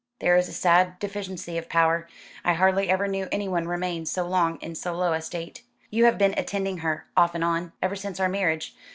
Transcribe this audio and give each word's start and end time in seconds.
There 0.19 0.35
is 0.35 0.49
a 0.49 0.51
sad 0.51 0.97
deficiency 0.97 1.59
of 1.59 1.69
power. 1.69 2.07
I 2.43 2.53
hardly 2.53 2.89
ever 2.89 3.07
knew 3.07 3.27
anyone 3.31 3.67
remain 3.67 4.07
so 4.07 4.27
long 4.27 4.57
in 4.59 4.73
so 4.73 4.95
low 4.95 5.13
a 5.13 5.21
state." 5.21 5.61
"You 5.91 6.05
have 6.05 6.17
been 6.17 6.33
attending 6.39 6.79
her, 6.79 7.05
off 7.15 7.35
and 7.35 7.43
on, 7.43 7.73
ever 7.83 7.95
since 7.95 8.19
our 8.19 8.27
marriage. 8.27 8.73